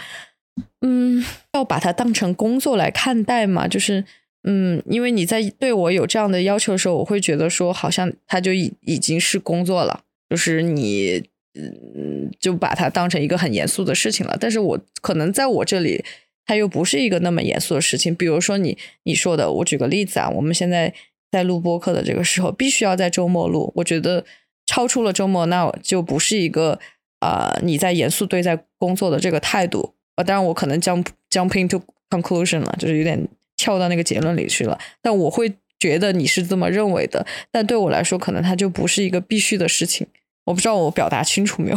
[0.82, 3.66] 嗯，要把它当成工作来看待嘛。
[3.66, 4.04] 就是，
[4.44, 11.24] 嗯，因为你在对我有这样的要求的时候，我会觉得说，好像它就已已经是工作了，就是你，
[11.56, 14.36] 嗯，就把它当成一个很严肃的事情了。
[14.40, 16.04] 但是我可能在我这里。
[16.48, 18.12] 它又不是一个那么严肃的事情。
[18.12, 20.92] 比如说你你说的，我举个例子啊，我们现在
[21.30, 23.70] 在录播课的这个时候，必须要在周末录。
[23.76, 24.24] 我觉得
[24.66, 26.80] 超出了周末，那就不是一个
[27.20, 30.24] 啊你在严肃对待工作的这个态度啊。
[30.24, 31.80] 当然，我可能 jump jumping to
[32.10, 34.78] conclusion 了，就是有点跳到那个结论里去了。
[35.02, 40.06] 但我会觉得你是这么认为的，但对我来说，可能它就不是一个必须的事情。
[40.46, 41.76] 我不知道我表达清楚没有？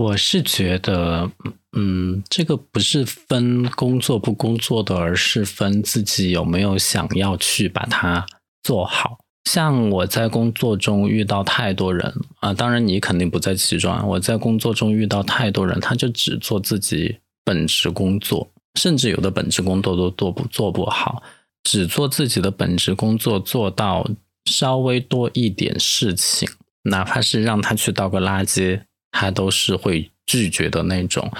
[0.00, 1.30] 我是觉得，
[1.76, 8.24] 嗯，这个不是分工作不工作的，而是分自己有没有想要去把它
[8.62, 9.18] 做好。
[9.44, 13.92] 像我在工作中遇到太多人啊，当然你肯定不在其中。
[13.92, 14.02] 啊。
[14.02, 21.22] 我在工作中遇到太多人，他就只做自己本职工作，甚至有的本职工作都做不做不好，
[21.64, 24.08] 只做自己的本职工作，做到
[24.46, 26.48] 稍微多一点事情。
[26.84, 31.30] 哪怕是让他去倒个垃圾，他都是会拒绝的那种。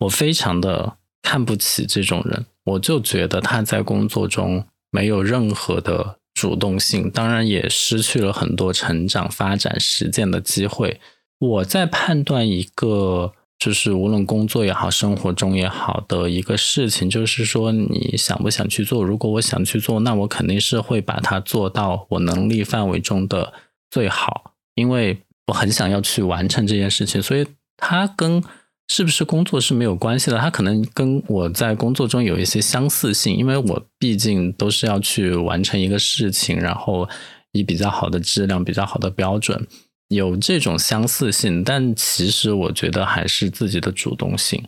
[0.00, 11.00] 我非常的看不起这种人，我就觉得他在工作中没有任何的主动性，当然也失去了很多成长、发展、实践的机会。
[11.38, 19.02] 我在判断一个，就是无论工作也好，生活中也好的一个事情，就是说你想不想去做？
[19.02, 23.52] 如果我想去做，那我肯定是会把它做到我能力范围中的
[23.90, 24.52] 最好。
[24.74, 28.42] 因为我很想要去完成这件事情，所以它跟
[28.88, 30.38] 是不是工作是没有关系的。
[30.38, 37.08] 它可能跟我在工作中有一些相似性，因为我毕竟都是要去完成一个事情，然后
[37.52, 39.66] 以比较好的质量、比较好的标准，
[40.08, 41.62] 有这种相似性。
[41.62, 44.64] 但其实我觉得还是自己的主动性。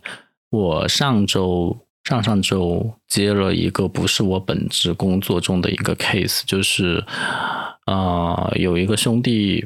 [0.49, 7.03] 我上周、上上周接了一个不是我本职工作中的一个 case，就是
[7.85, 9.65] 啊，有一个兄弟。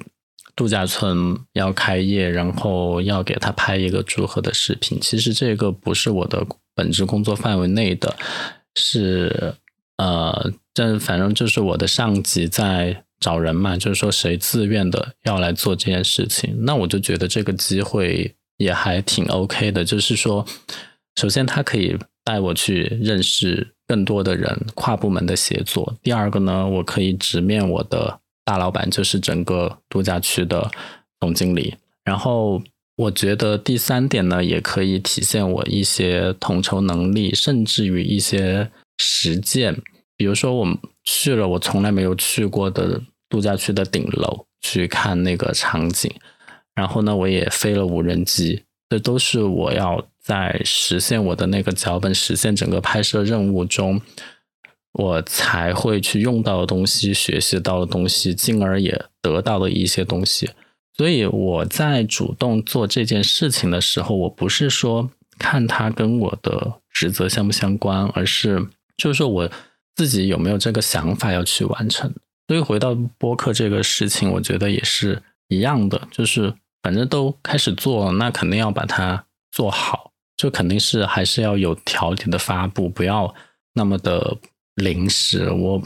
[0.55, 4.99] 度假村要开业，然后要给他拍一个祝贺的视频。
[5.01, 8.15] 其实这个不是我的本职工作范围内的，
[8.75, 9.55] 是
[9.97, 16.55] 呃，但反正就是我的上级在找人嘛，就是说谁自愿的要来做这件事情。
[16.65, 20.45] 那我就觉得这个机会也还挺 OK 的，就是说，
[21.15, 25.95] 首先他可以带我去认识更多的人，跨部门的协作。
[26.03, 28.19] 第二个呢，我可以直面我的。
[28.45, 30.69] 大老板就是整个度假区的
[31.19, 32.61] 总经理，然后
[32.97, 39.81] 我觉得第三点呢，也可以体现我一些统筹能力，甚至于一些实践。
[40.15, 46.11] 比如说，我去了我从来没有去过的度假区的顶楼去看那个场景，
[46.75, 54.01] 然后呢，我也飞了无人机，这都是我要在实现我的那个脚本、实现整个拍摄任务中。
[54.93, 60.51] 我才会去用到的东西，学习到的东西，进而也得到了一些东西。
[60.95, 69.49] 所以我在主动做这件事情的时候，我不是说看它跟我的职责相不相关，而是就是说我
[69.95, 72.13] 自己有没有这个想法要去完成。
[72.47, 76.53] 所以回到播客这个事情，我觉得也是一样的，就是
[76.83, 83.33] 反正都开始做，那肯定要把它做好，就肯定是还是要有条理的发布，不要
[83.73, 84.37] 那么的。
[84.75, 85.81] 临时，我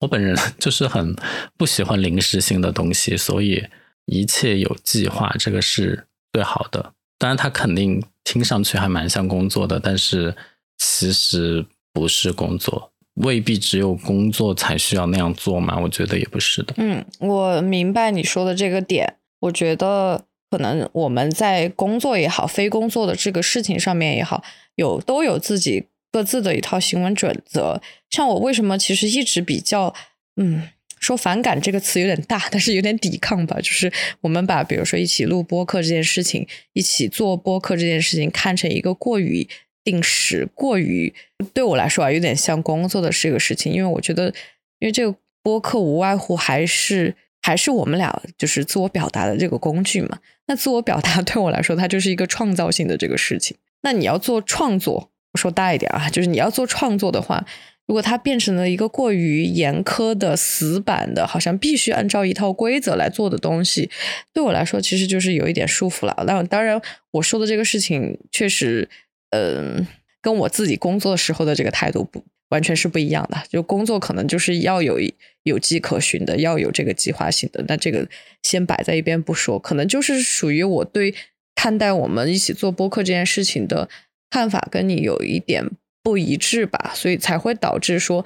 [0.00, 1.14] 我本人 就是很
[1.56, 3.64] 不喜欢临时性的东西，所以
[4.06, 6.92] 一切有计划，这个是最好的。
[7.18, 10.36] 当然，它肯定听上去还蛮像工作的，但是
[10.76, 15.78] 其实不是工作，未必只有工作才需要那样做嘛？
[15.80, 16.74] 我觉得也不是的。
[16.76, 19.16] 嗯，我明白你说的这个点。
[19.40, 24.42] 我觉得可能我们在工作也好，非工作的这个事情上面也好，
[24.74, 25.86] 有都有自己。
[26.12, 29.94] 各自的一套行为准则，像我为什么其实一直比较，
[30.36, 30.62] 嗯，
[30.98, 33.56] 说反感这个词有点大，但是有点抵抗吧。
[33.58, 33.92] 就是
[34.22, 39.46] 我们把比如说一起录播客这件事情，一起做播客这件事情看成一个过于
[39.84, 41.12] 定时、过于
[41.52, 43.70] 对我来说啊有点像工作的这个事情。
[43.72, 44.32] 因为我觉得，
[44.78, 50.18] 因为这个播客无外乎还是还是我们俩就是自我表达的这个工具嘛。
[50.46, 53.56] 那自我表达 对我来说，它就是一个创造性的这个事情。
[53.82, 55.10] 那你要做创作。
[55.36, 57.44] 说大一点啊，就是你要做创作的话，
[57.86, 63.88] 如果它变成了一个过于严苛的、死板的，好像必须按照一套规则来做的东西，
[64.32, 66.24] 对我来说其实就是有一点束缚了。
[66.26, 66.80] 那当然，
[67.12, 68.88] 我说的这个事情确实，
[69.30, 69.86] 嗯，
[70.20, 73.40] 跟我自己工作时候的这个态度不完全是不一样的。
[73.48, 74.98] 就工作可能就是要有
[75.44, 77.64] 有迹可循的，要有这个计划性的。
[77.68, 78.08] 那这个
[78.42, 81.14] 先摆在一边不说，可能就是属于我对
[81.54, 83.88] 看待我们一起做播客这件事情的。
[84.30, 85.64] 看法跟你有一点
[86.02, 88.24] 不一致吧，所以才会导致说，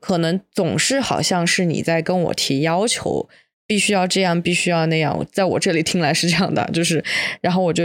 [0.00, 3.28] 可能总是好像是你在跟我提要求，
[3.66, 5.26] 必须要这样，必须要那样。
[5.32, 7.02] 在我这里听来是这样的， 就是，
[7.40, 7.84] 然后我就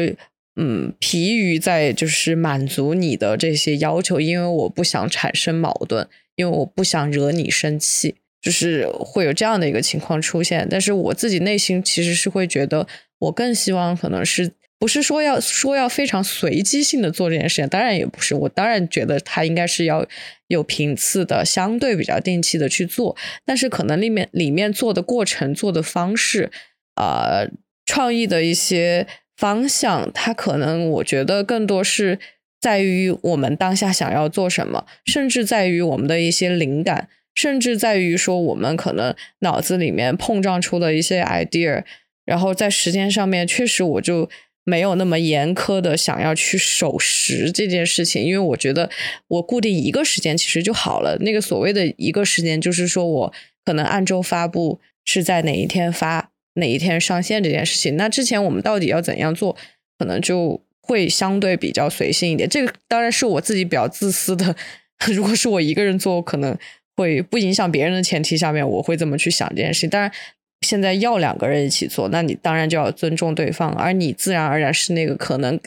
[0.55, 10.67] 嗯疲于在就是满足你的这些要求，因为我不想产生矛盾，因为我不想惹你生气，就是会有这样的一个情况出现。
[10.69, 12.87] 但是我自己内心其实是会觉得，
[13.19, 14.53] 我更希望可能是。
[14.79, 18.35] 不是说要说要非常随机性的做这件事情，当然也不是。
[18.35, 20.05] 我当然觉得他应该是要
[20.49, 23.17] 有频次的，相对比较定期的去做。
[23.43, 26.51] 但是可能里面里面做的过程、做的方式，
[26.95, 27.49] 呃，
[27.87, 32.19] 创意的一些方向，它可能我觉得更多是
[32.61, 41.83] 在于我们当下想要做什么，甚至在于我们的一些灵感，甚至在于说我们可能脑子里面碰撞出的一些 idea，
[42.25, 44.29] 然后在时间上面确实我就。
[44.69, 48.89] 没有那么严苛的想要去守时这件事情，因为我觉得
[49.29, 51.17] 我固定一个时间其实就好了。
[51.21, 57.95] 那个所谓的一个时间，就是说我可能按周发布是在哪一天发，哪一天上线这件事情。
[57.95, 59.55] 那之前我们到底要怎样做，
[59.97, 62.49] 可能就会相对比较随性一点。
[62.49, 64.53] 这个当然是我自己比较自私的。
[65.07, 66.57] 如果是我一个人做，可能
[66.97, 69.89] 会不影响别人的前提下面，我会这么去想这件事情。
[69.89, 70.11] 当然。
[70.67, 75.57] 现在要两个人一起做，那你当然就要尊重对方，而你自然而然是那个可能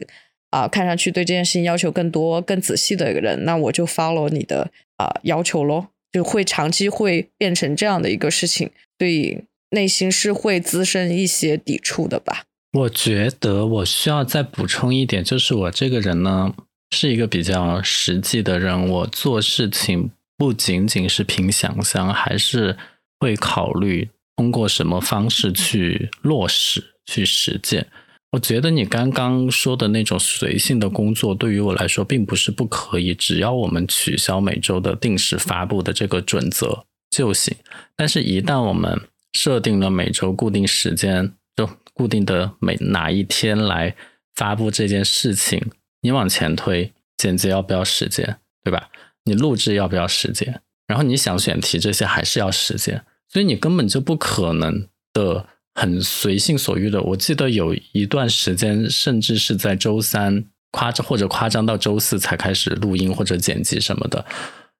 [0.51, 12.45] 啊，看上去对这件事情要求更多、更仔细的一个人，那我就 follow 你的啊要求咯，就会长期会变成这样的一个事情，所以内心是会滋生一些抵触的吧。
[12.73, 16.53] 我觉得我需要再补充一点，就是我这个人呢
[16.91, 22.77] 是一个比较实际的人，我做事情不仅仅是凭想象，还是
[23.19, 24.09] 会考虑。
[24.41, 27.87] 通过什么方式去落实、去实践？
[28.31, 37.55] 我觉得你刚刚说的那种随性的工作，对于我来说并不是不可以，只要我们取消每周的定时发布的这个准则就行。
[37.95, 38.99] 但是，一旦我们
[39.35, 43.95] 设定了每周固定时间，就固定的每哪一天来
[44.37, 45.63] 发布这件事情，
[46.01, 48.89] 你往前推，剪辑要不要时间，对吧？
[49.25, 50.63] 你录制要不要时间？
[50.87, 53.05] 然后你想选题这些还是要时间。
[53.33, 57.01] 所以你根本就不可能的很随性所欲的。
[57.01, 64.27] 我记得有一段时间，甚至是在周三夸张或者夸张到周四才开始录音或者剪辑什么的。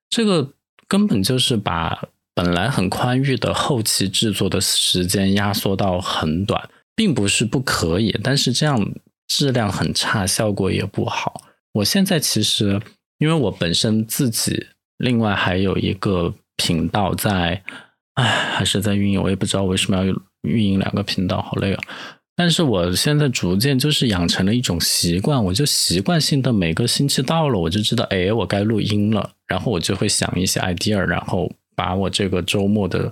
[0.09, 0.51] 这个
[0.89, 8.93] 根本就是把本来很宽裕的后期制作的时间压缩到很短，并不是不可以，但是这样
[9.29, 11.41] 质量很差，效果也不好。
[11.71, 12.81] 我现在其实
[13.17, 17.63] 因为我本身自己另外还有一个频道在。
[18.21, 20.13] 唉，还是在运营，我也不知道为什么要
[20.43, 21.81] 运营两个频道，好累啊！
[22.35, 33.11] 但是我现在逐渐就是养成了一种习惯，我就习惯性的每个星期到了，我就知道，哎，我该录音了，然后我就会想一些 idea，然后把我这个周末的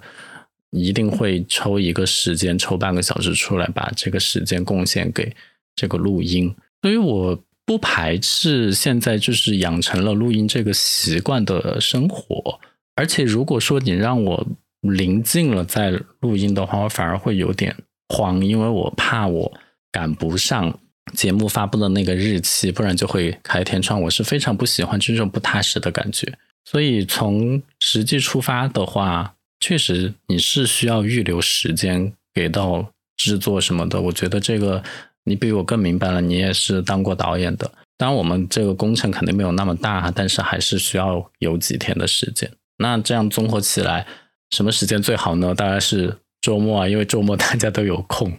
[0.69, 5.35] 一定会抽一个时间，抽半个小时出来，把这个时间贡献给
[5.75, 6.55] 这个录音。
[6.83, 12.59] 所以我不排斥现在就是养成了录音这个习惯的生活，
[12.95, 14.47] 而且如果说你让我。
[14.81, 17.75] 临近了再录音的话，我反而会有点
[18.07, 19.51] 慌，因为我怕我
[19.91, 20.79] 赶不上
[21.13, 24.01] 节目发布的那个日期，不然就会开天窗。
[24.01, 26.31] 我是非常不喜欢这种不踏实的感觉，
[26.63, 33.99] 所以从实际出发的话，确实你是需要预留时间给到制作什么的。
[33.99, 34.81] 我觉得这个
[35.25, 37.69] 你比我更明白了，你也是当过导演的。
[37.97, 42.49] 当然，我们这个工程肯定没有那么大，但是还是需要有几天的时间。
[42.77, 44.07] 那这样综合起来。
[44.49, 45.53] 什么时间最好呢？
[45.55, 48.37] 当然是周末啊，因为周末大家都有空。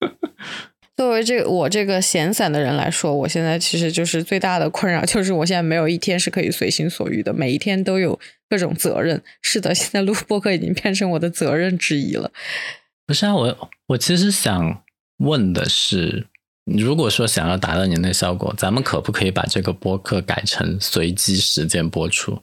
[0.96, 9.22] 作为这我这个闲散的人来说，我现在其实就是最大的困扰，就是我现在没有一天是可以随心所欲的，每一天都有各种责任。
[9.40, 12.32] 是的，现在录播客已经变成我的责任之一了。
[13.06, 14.82] 不是啊，我我其实想
[15.18, 16.26] 问的是，
[16.64, 22.42] 如果说想要达到您的效果，咱们可不可以把这个播客改成随机时间播出？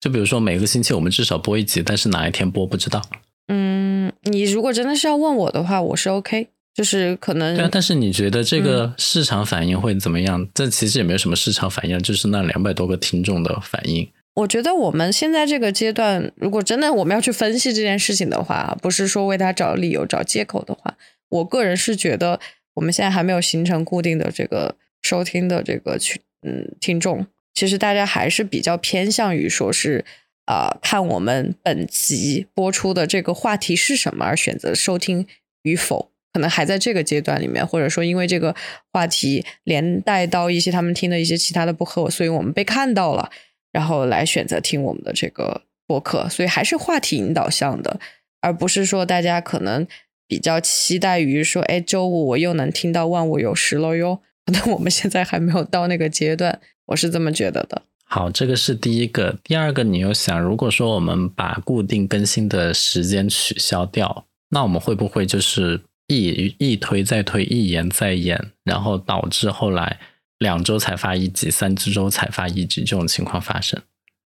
[0.00, 3.02] 就比如说每个星期我们至少播一集，但是哪一天播不知道。
[3.48, 7.54] 嗯，你如果真的是要问我的话，我是 OK，就是可能。
[7.54, 10.48] 对啊，但是你觉得这个市场反应会怎么样？
[10.54, 14.08] 这其实也没有什么市场反应，就是那两百多个听众的反应。
[14.36, 20.96] 我觉得我们现在这个阶段，如果真的我们要去分析这件事情的话，不是说为他找理由、找借口的话，
[21.28, 22.40] 我个人是觉得
[22.74, 27.26] 我们现在还没有形成固定的这个收听的这个群，嗯，听众。
[27.60, 30.02] 其实大家还是比较偏向于说是，
[30.46, 35.26] 啊，看我们本集播出的这个话题是什么而选择收听
[35.64, 38.56] 与否，可能还在这个阶段里面，或者说因为这个
[38.90, 43.30] 话题连带到一些他们听的一些其他的播客，所以我们被看到了，
[43.70, 48.00] 然后来选择听我们的这个播客，所以还是话题引导向的，
[48.40, 49.86] 而不是说大家可能
[50.26, 54.22] 比较期待于说，哎，周五我又能听到万物有时了哟。
[54.52, 56.58] 但我们现在还没有到那个阶段，
[56.90, 57.82] 我是这么觉得的。
[58.04, 59.38] 好，这个是第一个。
[59.44, 70.00] 第二个，你又想，如果说我们把固定更新的时间取消掉，那我们会不会就是一一推再推，一延再延，然后导致后来
[70.38, 73.80] 两周才发一集，三周才发一集这种情况发生？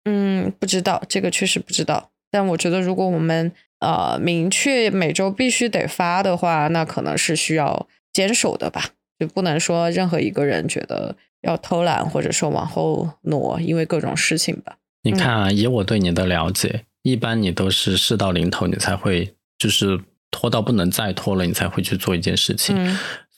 [0.06, 2.10] 嗯，不知道，这个确实不知道。
[2.30, 11.14] 但我觉得，如果我们呃明确每周必须得发的话，那可能是需要坚守的吧，就不能说任何一个人觉得。
[11.46, 14.76] 要偷懒，或者说往后挪，因为各种事情吧。
[15.02, 20.00] 你看啊，以我对你的了解，一般你都是事到临头，你才会就是
[20.32, 22.76] 拖到不能再拖了，你才会去做一件事情。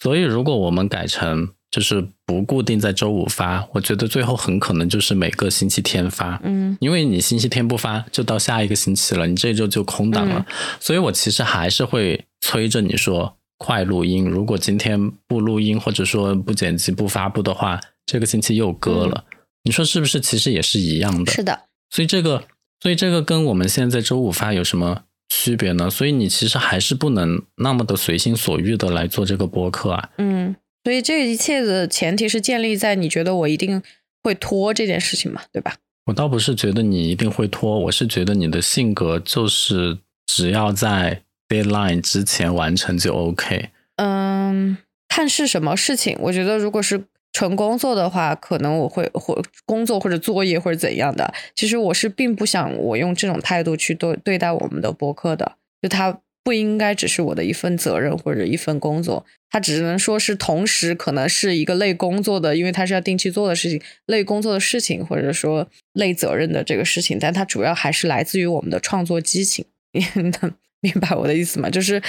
[0.01, 6.41] 所以，如果我们改成就是不固定在周五发，我觉得最后很可能就是每个星期天发。
[6.43, 10.47] 嗯，因为你星期天不发，就到下一个星期了，你这周就空档了。
[10.81, 14.25] 所以我其实还是会催着你说快录音。
[14.25, 17.79] 如果今天不录音，或者说不剪辑、不发布的话。
[18.09, 19.27] 这个星期又割了，
[19.65, 20.19] 你说是不是？
[20.19, 21.31] 其实也是一样的。
[21.31, 22.45] 是的，所以这个，
[22.81, 25.91] 所以这个跟我们现在周五发有什么区别呢？
[25.91, 30.09] 所以你其实还是不能那么的随心所欲的来做这个播客啊。
[30.17, 33.83] 嗯，所以这一切的前提是建立在你觉得我一定
[34.23, 35.77] 会拖这件事情嘛，对吧？
[36.07, 43.69] 我倒不是觉得你一定会拖，我是觉得你的性格就是只要在 deadline 之前完成就 OK。
[43.97, 44.79] 嗯，
[45.09, 47.05] 看是什么事情，我觉得如果是。
[47.39, 51.33] 纯工作的话，可能我会或工作或者作业或者怎样的。
[51.55, 69.65] 其实我是并不想我用这种态度去对对待我们的博客的，就它不应该只是我的一份责任或者一份工作，它只能说是同时可能是一个类工作的，因为它是要定期做的事情，类工作的事情或者说类责任的这个事情，但它主要还是来自于我们的创作激情。
[69.95, 70.05] 你
[70.43, 71.71] 能明白我的意思吗？
[71.71, 72.03] 就是。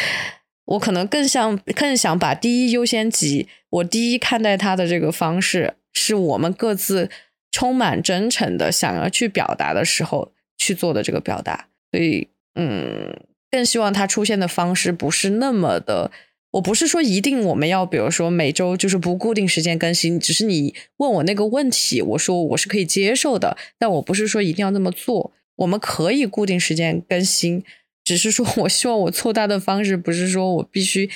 [0.70, 7.10] 我可能更想更想把第一优先级，我第一看待他的这个方式，是我们各自
[7.52, 11.70] 充满真诚的想要去表达的时候去做的这个表达。
[11.92, 16.12] 所以，嗯，更希望他出现的方式不是那么的。
[16.52, 25.32] 我不是说一定我们要，比如说每周就是不固定时间更新，只是你问我那个问题，我说我是可以接受的，但我不是说一定要那么做。
[25.58, 27.64] 我们可以固定时间更新。
[28.10, 31.08] 只是说，我希望我凑单的方式不是说我必须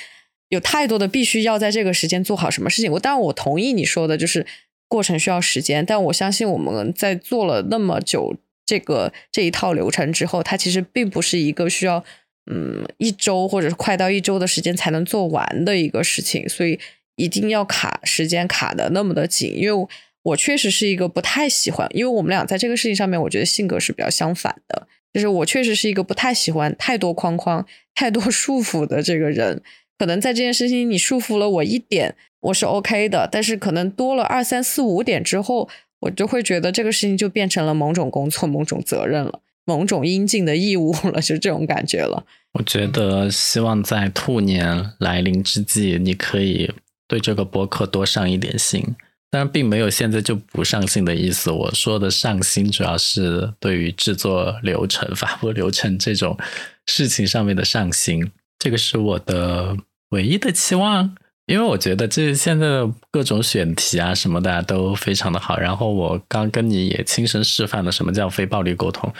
[0.49, 2.91] 有太多的必须要在这个时间做好什么事情。
[2.91, 4.45] 我当然我同意你说的，就是
[4.87, 5.83] 过程需要时间。
[5.83, 12.05] 但我相信我们在做了那么久这个这一套流程之后，它其实并不是一个需要
[12.51, 16.47] 嗯一周或者是快到一周的时间才能做完的一个事情。
[16.47, 16.79] 所以
[17.15, 19.87] 一定要卡时间卡的那么的紧，因为
[20.21, 24.87] 我确实是一个不太喜欢，因为我们俩在这个事情上面，我觉得性格是比较相反的。
[25.13, 29.61] 就是我确实是一个不太喜欢太多框框、太多 束缚的这个人。
[29.99, 33.29] 可能在这件事情你束缚了我一点，我是 OK 的。
[33.31, 42.25] 但是可能多了二三四五点之后，我就会觉得这个事情就变成了某种工作、某种责任了，某种应尽的义务了， 就这种感觉了。
[42.53, 46.71] 我觉得希望在兔年来临之际，你可以
[47.07, 48.95] 对这个博客多上一点心。
[49.33, 51.49] 当然，并没有现在就不上心的意思。
[51.49, 56.37] 我说的上心，主要是对于制作流程、发布流程这种
[56.85, 58.31] 事情上面的上心。
[58.59, 59.75] 这个是我的
[60.11, 61.15] 唯一的期望，
[61.47, 65.57] 因为我觉得这现在的各种选题啊什么的都非常的好。
[65.57, 69.11] 然后我刚跟你也亲身示范了什么叫非暴力沟通，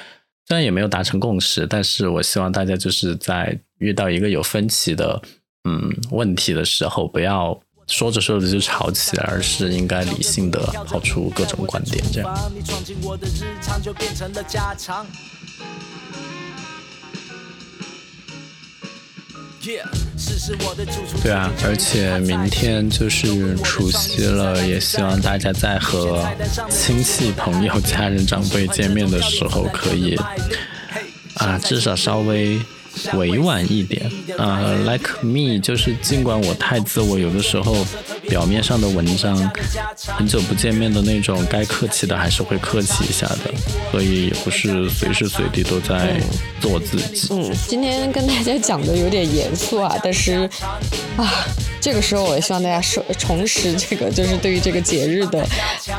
[0.48, 5.20] 虽然也没有达成共识，但是我希望大家就是在遇到一个有分歧的
[5.68, 7.60] 嗯问题的时候，不要。
[7.94, 12.52] 说着说着就吵起来，而是应该理性的抛出各种观点，这样。
[21.22, 26.28] 对啊，而且明天就是除夕了，也希望大家在和
[26.72, 30.16] 亲戚、朋友、家人、长辈见面的时候，可以
[31.36, 32.60] 啊，至少稍微。
[33.14, 34.12] 委婉一点。
[34.38, 37.86] 啊，like me，就是尽管我太自我，有的时候
[38.28, 39.36] 表面上的文章，
[40.18, 43.54] 很久不见面的那种，该客气的还是会客气一下的，
[43.92, 46.20] 所以也不是随时随地都在
[46.60, 47.28] 做自己。
[47.32, 50.50] 嗯，今天跟大家讲的有点严肃啊，但是
[51.18, 51.46] 啊，
[51.80, 55.46] 这个时候我也希望大家重重拾这个，就是对于这个节日的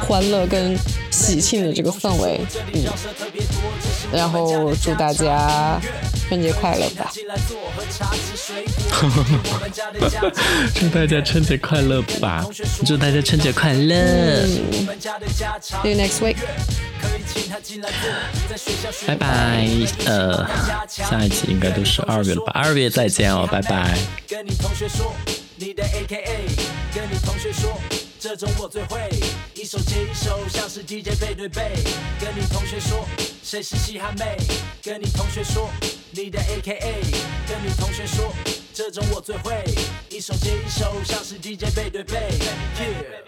[0.07, 0.77] 欢乐跟
[1.11, 2.41] 喜庆的这个氛围，
[2.73, 2.83] 嗯，
[4.15, 5.81] 然后祝大家。
[6.27, 7.13] 春节快乐吧！
[10.75, 12.43] 祝大家春节快乐吧！
[12.87, 16.37] 祝大家春节快乐！See you next week！
[19.07, 19.69] 拜拜！
[20.07, 20.47] 呃，
[20.89, 22.53] 下一期应该都是二月了吧？
[22.55, 23.95] 二月再见哦，拜拜！
[28.19, 28.99] 这种我最会，
[29.57, 31.73] 一手接一手，像是 DJ 背对背。
[32.21, 33.07] 跟你同学说，
[33.43, 34.37] 谁是嘻哈妹？
[34.83, 35.71] 跟你同学说，
[36.11, 37.03] 你的 AKA。
[37.49, 38.35] 跟你同学说，
[38.73, 39.65] 这种我最会，
[40.11, 42.17] 一手接一手，像是 DJ 背对背。
[42.41, 43.25] Yeah